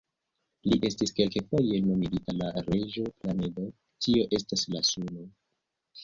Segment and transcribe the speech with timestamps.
[0.69, 3.65] Li estis kelkfoje nomigita la "Reĝo-Planedo",
[4.05, 5.27] tio estas la Suno.